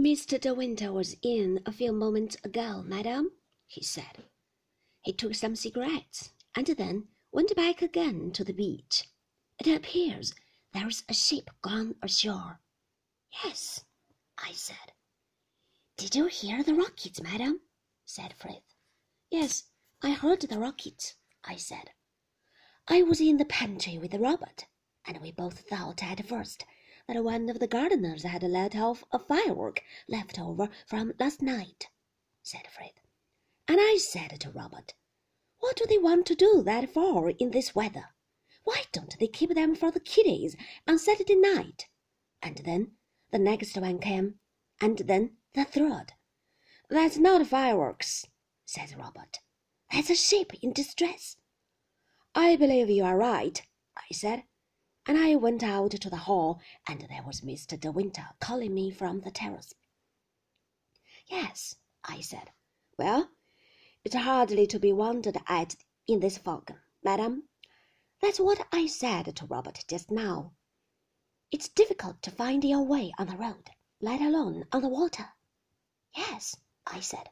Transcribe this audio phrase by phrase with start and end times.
[0.00, 0.40] Mr.
[0.40, 3.32] De Winter was in a few moments ago, madam,
[3.66, 4.24] he said.
[5.02, 9.10] He took some cigarettes and then went back again to the beach.
[9.58, 10.32] It appears
[10.72, 12.60] there's a ship gone ashore.
[13.44, 13.84] Yes,
[14.38, 14.94] I said.
[15.98, 17.60] Did you hear the rockets, madam?
[18.06, 18.74] said Frith.
[19.30, 19.64] Yes,
[20.02, 21.90] I heard the rockets, I said.
[22.88, 24.64] I was in the pantry with Robert,
[25.04, 26.64] and we both thought at first
[27.12, 31.88] that one of the gardeners had let off a firework left over from last night,
[32.40, 33.00] said Frith.
[33.66, 34.94] And I said to Robert,
[35.58, 38.10] What do they want to do that for in this weather?
[38.62, 40.54] Why don't they keep them for the kiddies
[40.86, 41.88] on Saturday night?
[42.42, 42.92] And then
[43.32, 44.36] the next one came,
[44.80, 46.12] and then the third.
[46.88, 48.26] That's not fireworks,
[48.66, 49.40] said Robert.
[49.92, 51.36] That's a ship in distress.
[52.36, 53.60] I believe you are right,
[53.96, 54.44] I said
[55.10, 57.76] and I went out to the hall, and there was Mr.
[57.76, 59.74] De Winter calling me from the terrace.
[61.26, 61.74] Yes,
[62.04, 62.52] I said.
[62.96, 63.28] Well,
[64.04, 65.74] it's hardly to be wondered at
[66.06, 67.48] in this fog, madam.
[68.22, 70.52] That's what I said to Robert just now.
[71.50, 73.68] It's difficult to find your way on the road,
[74.00, 75.26] let alone on the water.
[76.16, 76.54] Yes,
[76.86, 77.28] I said.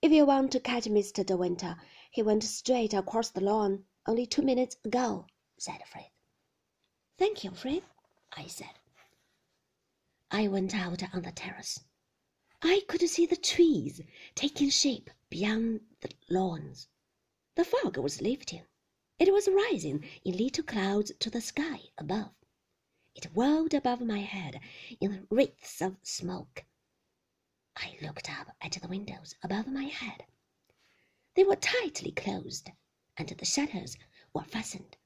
[0.00, 1.26] If you want to catch Mr.
[1.26, 1.76] De Winter,
[2.10, 5.26] he went straight across the lawn only two minutes ago,
[5.58, 6.17] said Frith.
[7.18, 7.84] Thank you, Frith,
[8.36, 8.78] I said.
[10.30, 11.80] I went out on the terrace.
[12.62, 14.00] I could see the trees
[14.36, 16.86] taking shape beyond the lawns.
[17.56, 18.62] The fog was lifting.
[19.18, 22.34] It was rising in little clouds to the sky above.
[23.16, 24.60] It whirled above my head
[25.00, 26.64] in wreaths of smoke.
[27.76, 30.24] I looked up at the windows above my head.
[31.34, 32.70] They were tightly closed,
[33.16, 33.96] and the shutters
[34.32, 34.96] were fastened.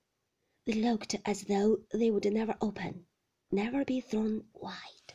[0.66, 3.06] They looked as though they would never open,
[3.50, 5.11] never be thrown wide.